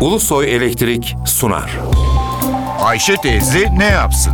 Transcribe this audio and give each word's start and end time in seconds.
Ulusoy 0.00 0.54
Elektrik 0.56 1.16
sunar. 1.26 1.78
Ayşe 2.80 3.16
teyze 3.16 3.78
ne 3.78 3.84
yapsın? 3.84 4.32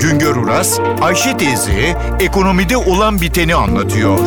Güngör 0.00 0.36
Uras, 0.36 0.80
Ayşe 1.00 1.36
teyze 1.36 1.96
ekonomide 2.20 2.76
olan 2.76 3.20
biteni 3.20 3.54
anlatıyor. 3.54 4.18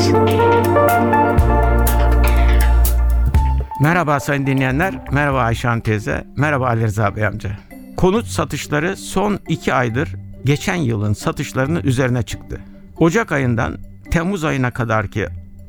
Merhaba 3.81 4.19
sayın 4.19 4.47
dinleyenler, 4.47 4.93
merhaba 5.11 5.39
Ayşan 5.41 5.79
teyze, 5.79 6.27
merhaba 6.37 6.67
Ali 6.67 6.83
Rıza 6.83 7.15
Bey 7.15 7.25
amca. 7.25 7.49
Konut 7.97 8.27
satışları 8.27 8.97
son 8.97 9.39
iki 9.47 9.73
aydır 9.73 10.15
geçen 10.45 10.75
yılın 10.75 11.13
satışlarının 11.13 11.83
üzerine 11.83 12.23
çıktı. 12.23 12.61
Ocak 12.97 13.31
ayından 13.31 13.77
Temmuz 14.11 14.43
ayına 14.43 14.71
kadarki 14.71 15.27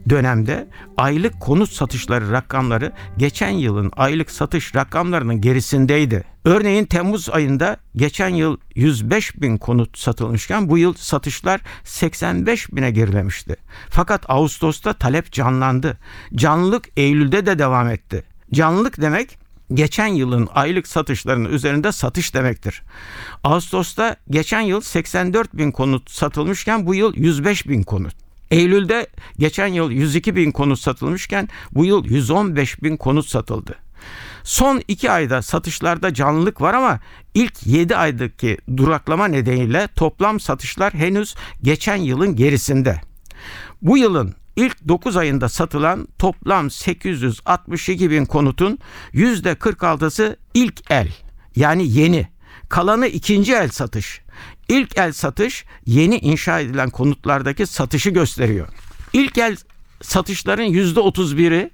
dönemde 0.09 0.69
aylık 0.97 1.41
konut 1.41 1.71
satışları 1.71 2.33
rakamları 2.33 2.93
geçen 3.17 3.51
yılın 3.51 3.93
aylık 3.97 4.31
satış 4.31 4.75
rakamlarının 4.75 5.41
gerisindeydi. 5.41 6.25
Örneğin 6.45 6.85
Temmuz 6.85 7.31
ayında 7.31 7.77
geçen 7.97 8.29
yıl 8.29 8.57
105 8.75 9.41
bin 9.41 9.59
konut 9.59 9.99
satılmışken 9.99 10.69
bu 10.69 10.79
yıl 10.79 10.95
satışlar 10.95 11.61
85 11.85 12.73
bine 12.73 12.91
gerilemişti. 12.91 13.57
Fakat 13.91 14.31
Ağustos'ta 14.31 14.93
talep 14.93 15.33
canlandı. 15.33 15.99
Canlılık 16.35 16.89
Eylül'de 16.97 17.47
de 17.47 17.59
devam 17.59 17.89
etti. 17.89 18.25
Canlılık 18.53 19.01
demek 19.01 19.39
geçen 19.75 20.07
yılın 20.07 20.49
aylık 20.55 20.89
satışlarının 20.89 21.53
üzerinde 21.53 21.93
satış 21.93 22.35
demektir. 22.35 22.83
Ağustos'ta 23.45 24.17
geçen 24.31 24.61
yıl 24.61 24.81
84 24.81 25.55
bin 25.55 25.71
konut 25.71 26.11
satılmışken 26.11 26.87
bu 26.87 26.95
yıl 26.95 27.15
105 27.17 27.69
bin 27.69 27.83
konut. 27.83 28.32
Eylül'de 28.53 29.07
geçen 29.39 29.67
yıl 29.67 29.91
102 29.91 30.37
bin 30.37 30.51
konut 30.51 30.79
satılmışken 30.79 31.49
bu 31.73 31.85
yıl 31.85 32.05
115 32.05 32.83
bin 32.83 32.97
konut 32.97 33.27
satıldı. 33.27 33.75
Son 34.45 34.83
iki 34.89 35.11
ayda 35.11 35.43
satışlarda 35.43 36.15
canlılık 36.15 36.61
var 36.61 36.75
ama 36.75 37.01
ilk 37.35 37.67
7 37.67 37.97
aydaki 37.97 38.59
duraklama 38.77 39.29
nedeniyle 39.29 39.89
toplam 39.97 40.41
satışlar 40.41 40.95
henüz 40.95 41.35
geçen 41.63 41.97
yılın 41.97 42.37
gerisinde. 42.37 43.01
Bu 43.83 43.99
yılın 43.99 44.35
ilk 44.57 44.89
9 44.89 45.17
ayında 45.17 45.49
satılan 45.49 46.09
toplam 46.19 46.71
862 46.71 48.11
bin 48.11 48.25
konutun 48.25 48.79
%46'sı 49.15 50.37
ilk 50.55 50.91
el 50.91 51.09
yani 51.57 51.91
yeni. 51.93 52.29
Kalanı 52.69 53.07
ikinci 53.07 53.55
el 53.55 53.69
satış. 53.69 54.22
İlk 54.73 54.99
el 54.99 55.13
satış 55.13 55.65
yeni 55.87 56.19
inşa 56.19 56.61
edilen 56.61 56.91
konutlardaki 56.91 57.67
satışı 57.67 58.11
gösteriyor. 58.11 58.69
İlk 59.13 59.39
el 59.39 59.57
satışların 60.03 60.65
%31'i 60.65 61.71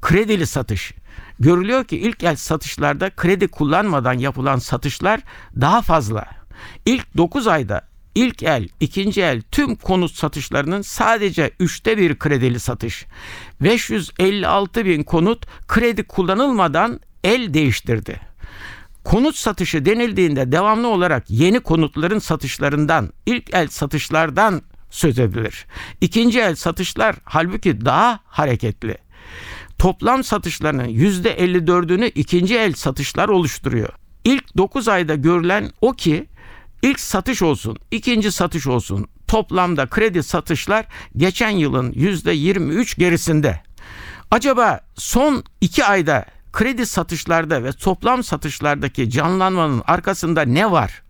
kredili 0.00 0.46
satış. 0.46 0.92
Görülüyor 1.40 1.84
ki 1.84 1.98
ilk 1.98 2.24
el 2.24 2.36
satışlarda 2.36 3.10
kredi 3.10 3.48
kullanmadan 3.48 4.12
yapılan 4.12 4.58
satışlar 4.58 5.20
daha 5.60 5.82
fazla. 5.82 6.26
İlk 6.86 7.16
9 7.16 7.46
ayda 7.46 7.88
ilk 8.14 8.42
el, 8.42 8.68
ikinci 8.80 9.22
el 9.22 9.42
tüm 9.42 9.76
konut 9.76 10.12
satışlarının 10.12 10.82
sadece 10.82 11.50
üçte 11.60 11.98
bir 11.98 12.18
kredili 12.18 12.60
satış. 12.60 13.06
556 13.60 14.84
bin 14.84 15.02
konut 15.02 15.46
kredi 15.68 16.02
kullanılmadan 16.02 17.00
el 17.24 17.54
değiştirdi. 17.54 18.29
Konut 19.04 19.36
satışı 19.36 19.84
denildiğinde 19.84 20.52
devamlı 20.52 20.88
olarak 20.88 21.30
yeni 21.30 21.60
konutların 21.60 22.18
satışlarından, 22.18 23.12
ilk 23.26 23.54
el 23.54 23.68
satışlardan 23.68 24.62
söz 24.90 25.18
edilir. 25.18 25.66
İkinci 26.00 26.40
el 26.40 26.54
satışlar 26.54 27.16
halbuki 27.24 27.84
daha 27.84 28.20
hareketli. 28.24 28.98
Toplam 29.78 30.24
satışlarının 30.24 30.88
%54'ünü 30.88 32.06
ikinci 32.14 32.58
el 32.58 32.72
satışlar 32.72 33.28
oluşturuyor. 33.28 33.88
İlk 34.24 34.56
9 34.56 34.88
ayda 34.88 35.14
görülen 35.14 35.70
o 35.80 35.92
ki 35.92 36.26
ilk 36.82 37.00
satış 37.00 37.42
olsun, 37.42 37.78
ikinci 37.90 38.32
satış 38.32 38.66
olsun 38.66 39.08
toplamda 39.30 39.86
kredi 39.86 40.22
satışlar 40.22 40.86
geçen 41.16 41.50
yılın 41.50 41.92
%23 41.92 42.98
gerisinde. 42.98 43.62
Acaba 44.30 44.80
son 44.96 45.44
2 45.60 45.84
ayda 45.84 46.24
kredi 46.52 46.86
satışlarda 46.86 47.64
ve 47.64 47.72
toplam 47.72 48.24
satışlardaki 48.24 49.10
canlanmanın 49.10 49.82
arkasında 49.86 50.42
ne 50.42 50.70
var? 50.70 51.02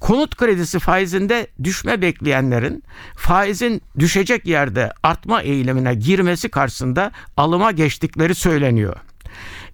Konut 0.00 0.36
kredisi 0.36 0.78
faizinde 0.78 1.46
düşme 1.64 2.02
bekleyenlerin 2.02 2.82
faizin 3.16 3.82
düşecek 3.98 4.46
yerde 4.46 4.92
artma 5.02 5.42
eğilimine 5.42 5.94
girmesi 5.94 6.48
karşısında 6.48 7.12
alıma 7.36 7.70
geçtikleri 7.70 8.34
söyleniyor. 8.34 8.96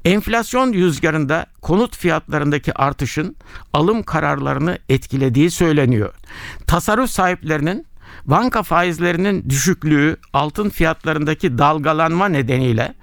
Enflasyon 0.04 0.72
rüzgarında 0.72 1.46
konut 1.62 1.96
fiyatlarındaki 1.96 2.74
artışın 2.74 3.36
alım 3.72 4.02
kararlarını 4.02 4.78
etkilediği 4.88 5.50
söyleniyor. 5.50 6.14
Tasarruf 6.66 7.10
sahiplerinin 7.10 7.86
banka 8.26 8.62
faizlerinin 8.62 9.50
düşüklüğü, 9.50 10.16
altın 10.32 10.70
fiyatlarındaki 10.70 11.58
dalgalanma 11.58 12.28
nedeniyle 12.28 12.94